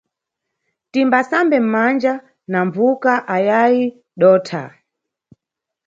Timbasambe 0.93 1.57
manja 1.71 2.13
na 2.51 2.59
mbvuka 2.65 3.13
ayayi 3.35 3.85
dotha. 4.21 4.63